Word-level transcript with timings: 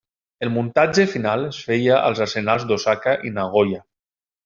El 0.45 0.51
muntatge 0.53 1.05
final 1.11 1.45
es 1.51 1.61
feia 1.69 2.01
als 2.09 2.25
arsenals 2.29 2.69
d'Osaka 2.73 3.17
i 3.31 3.37
Nagoya. 3.41 3.87